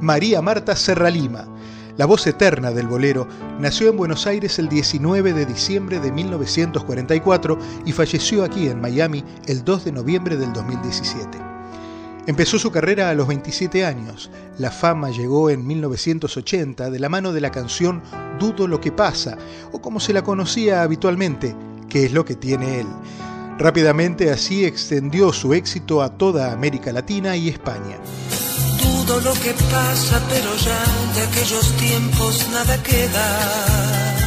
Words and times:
María 0.00 0.40
Marta 0.40 0.76
Serralima. 0.76 1.46
La 1.98 2.06
voz 2.06 2.26
eterna 2.26 2.70
del 2.70 2.88
bolero 2.88 3.28
nació 3.58 3.90
en 3.90 3.98
Buenos 3.98 4.26
Aires 4.26 4.58
el 4.58 4.70
19 4.70 5.34
de 5.34 5.44
diciembre 5.44 6.00
de 6.00 6.10
1944 6.10 7.58
y 7.84 7.92
falleció 7.92 8.42
aquí 8.42 8.68
en 8.68 8.80
Miami 8.80 9.22
el 9.46 9.62
2 9.62 9.84
de 9.84 9.92
noviembre 9.92 10.38
del 10.38 10.54
2017. 10.54 11.38
Empezó 12.26 12.58
su 12.58 12.70
carrera 12.70 13.10
a 13.10 13.14
los 13.14 13.28
27 13.28 13.84
años. 13.84 14.30
La 14.56 14.70
fama 14.70 15.10
llegó 15.10 15.50
en 15.50 15.66
1980 15.66 16.90
de 16.90 16.98
la 16.98 17.10
mano 17.10 17.32
de 17.32 17.42
la 17.42 17.50
canción 17.50 18.02
Dudo 18.38 18.66
lo 18.66 18.80
que 18.80 18.92
pasa, 18.92 19.36
o 19.72 19.82
como 19.82 20.00
se 20.00 20.14
la 20.14 20.22
conocía 20.22 20.82
habitualmente, 20.82 21.54
que 21.90 22.06
es 22.06 22.12
lo 22.14 22.24
que 22.24 22.36
tiene 22.36 22.80
él. 22.80 22.86
Rápidamente 23.58 24.30
así 24.30 24.64
extendió 24.64 25.30
su 25.34 25.52
éxito 25.52 26.00
a 26.00 26.16
toda 26.16 26.52
América 26.52 26.90
Latina 26.90 27.36
y 27.36 27.50
España 27.50 27.98
lo 29.18 29.32
que 29.34 29.52
pasa, 29.70 30.22
pero 30.28 30.54
ya 30.56 30.84
de 31.14 31.22
aquellos 31.22 31.72
tiempos 31.76 32.46
nada 32.52 32.80
queda. 32.82 34.20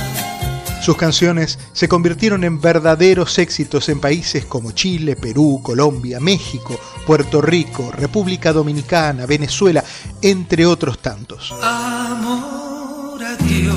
Sus 0.82 0.98
canciones 0.98 1.58
se 1.72 1.88
convirtieron 1.88 2.44
en 2.44 2.60
verdaderos 2.60 3.40
éxitos 3.40 3.88
en 3.88 4.02
países 4.02 4.44
como 4.44 4.72
Chile, 4.72 5.16
Perú, 5.16 5.62
Colombia, 5.64 6.20
México, 6.20 6.78
Puerto 7.08 7.42
Rico, 7.42 7.90
República 7.94 8.52
Dominicana, 8.52 9.26
Venezuela, 9.26 9.82
entre 10.22 10.66
otros 10.66 11.00
tantos. 11.00 11.54
Amor 11.62 13.24
a 13.24 13.36
Dios, 13.38 13.76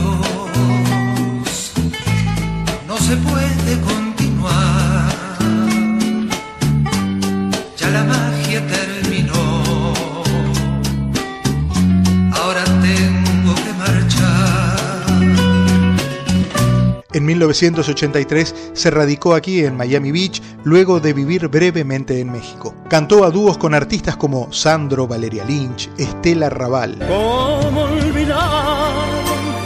no 2.89 2.99
se 2.99 3.17
puede 3.19 3.81
continuar. 3.83 5.13
Ya 7.77 7.91
la 7.91 8.03
magia 8.03 8.67
termina 8.67 8.96
En 17.17 17.25
1983 17.25 18.73
se 18.75 18.91
radicó 18.91 19.33
aquí 19.33 19.65
en 19.65 19.75
Miami 19.75 20.13
Beach 20.13 20.43
luego 20.65 21.01
de 21.01 21.15
vivir 21.15 21.49
brevemente 21.49 22.21
en 22.21 22.31
México. 22.31 22.75
Cantó 22.91 23.25
a 23.25 23.31
dúos 23.31 23.57
con 23.57 23.73
artistas 23.73 24.19
como 24.19 24.53
Sandro, 24.53 25.07
Valeria 25.09 25.43
Lynch, 25.47 25.89
Estela 25.97 26.51
Raval. 26.51 26.99
¿Cómo 26.99 27.85
olvidar 27.85 28.93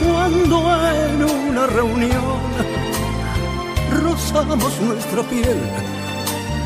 cuando 0.01 0.61
en 0.95 1.23
una 1.49 1.67
reunión 1.67 2.39
rozamos 4.01 4.79
nuestra 4.79 5.21
piel 5.23 5.59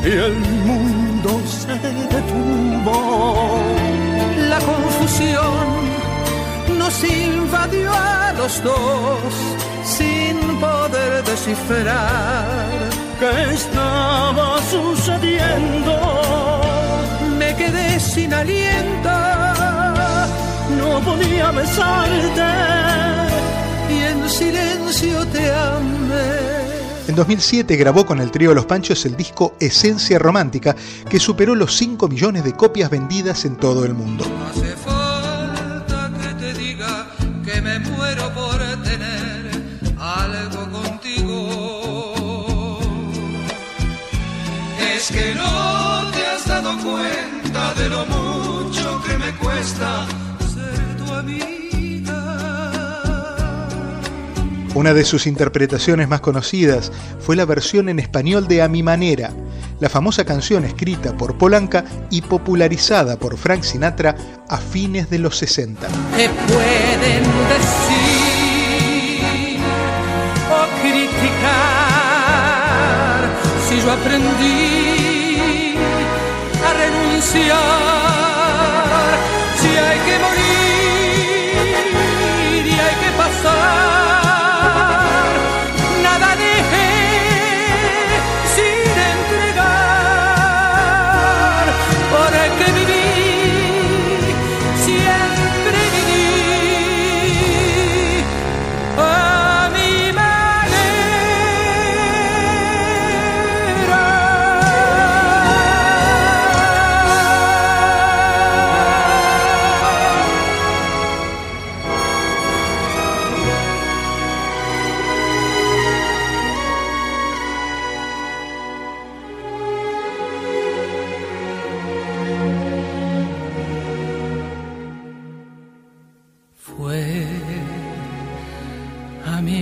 y 0.04 0.08
el 0.08 0.38
mundo 0.64 1.40
se 1.48 1.74
detuvo? 2.14 3.58
La 4.48 4.60
confusión 4.60 5.95
nos 6.86 7.02
invadió 7.02 7.92
a 7.92 8.32
los 8.38 8.62
dos 8.62 9.32
sin 9.84 10.36
poder 10.60 11.24
descifrar 11.24 12.46
qué 13.18 13.54
estaba 13.54 14.62
sucediendo. 14.70 15.94
Me 17.38 17.56
quedé 17.56 17.98
sin 17.98 18.32
aliento, 18.32 19.10
no 20.78 21.00
podía 21.00 21.50
besarte 21.50 22.50
y 23.90 23.98
en 24.10 24.30
silencio 24.30 25.26
te 25.26 25.52
amé. 25.52 26.46
En 27.08 27.16
2007 27.16 27.74
grabó 27.76 28.06
con 28.06 28.20
el 28.20 28.30
trío 28.30 28.54
Los 28.54 28.66
Panchos 28.66 29.04
el 29.06 29.16
disco 29.16 29.54
Esencia 29.58 30.20
Romántica, 30.20 30.76
que 31.10 31.18
superó 31.18 31.56
los 31.56 31.76
5 31.76 32.06
millones 32.06 32.44
de 32.44 32.52
copias 32.52 32.90
vendidas 32.90 33.44
en 33.44 33.56
todo 33.56 33.84
el 33.84 33.94
mundo. 33.94 34.24
Que 45.12 45.34
no 45.34 46.10
te 46.10 46.26
has 46.26 46.46
dado 46.46 46.76
cuenta 46.78 47.74
de 47.74 47.88
lo 47.88 48.04
mucho 48.06 49.02
que 49.06 49.16
me 49.18 49.32
cuesta 49.36 50.06
ser 50.52 50.96
tu 50.96 51.12
amiga. 51.12 52.22
Una 54.74 54.92
de 54.92 55.04
sus 55.04 55.26
interpretaciones 55.26 56.08
más 56.08 56.20
conocidas 56.20 56.90
fue 57.20 57.36
la 57.36 57.44
versión 57.44 57.88
en 57.88 58.00
español 58.00 58.48
de 58.48 58.62
A 58.62 58.68
mi 58.68 58.82
manera, 58.82 59.32
la 59.80 59.88
famosa 59.88 60.24
canción 60.24 60.64
escrita 60.64 61.16
por 61.16 61.36
Polanca 61.38 61.84
y 62.10 62.22
popularizada 62.22 63.18
por 63.18 63.36
Frank 63.36 63.62
Sinatra 63.62 64.14
a 64.48 64.58
fines 64.58 65.10
de 65.10 65.18
los 65.18 65.36
60. 65.38 65.86
¿Qué 66.16 66.30
pueden 66.46 67.22
decir 67.48 68.36
o 70.50 70.66
criticar 70.82 71.66
si 73.68 73.80
yo 73.80 73.92
aprendí 73.92 74.96
si 79.60 79.68
hay 79.68 79.98
que 80.00 80.18
morir 80.18 80.65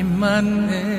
manera. 0.03 0.95